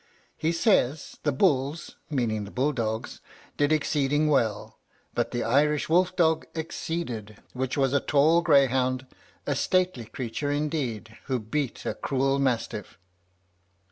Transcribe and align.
He 0.35 0.51
says, 0.51 1.17
"The 1.21 1.31
bulls 1.31 1.95
(meaning 2.09 2.43
the 2.43 2.49
bull 2.49 2.71
dogs) 2.73 3.21
did 3.55 3.71
exceeding 3.71 4.29
well, 4.29 4.79
but 5.13 5.29
the 5.29 5.43
Irish 5.43 5.89
wolf 5.89 6.15
dog 6.15 6.47
exceeded, 6.55 7.37
which 7.53 7.77
was 7.77 7.93
a 7.93 7.99
tall 7.99 8.41
greyhound, 8.41 9.05
a 9.45 9.55
stately 9.55 10.05
creature, 10.05 10.49
indeed, 10.49 11.17
who 11.25 11.37
beat 11.37 11.85
a 11.85 11.93
cruel 11.93 12.39
mastiff." 12.39 12.97